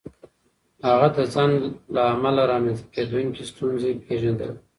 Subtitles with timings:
[0.87, 1.55] هغه د ځنډ
[1.95, 4.55] له امله رامنځته کېدونکې ستونزې پېژندلې.